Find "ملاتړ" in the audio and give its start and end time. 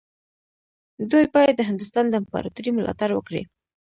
2.77-3.09